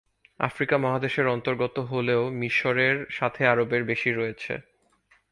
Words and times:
Africa 0.39 0.75
মহাদেশের 0.77 1.27
অন্তর্গত 1.27 1.75
হলেও 1.91 2.21
মিশরের 2.31 2.97
সাথে 3.09 3.41
আরবের 3.47 3.81
বেশি 3.83 4.09
রয়েছে। 4.11 4.53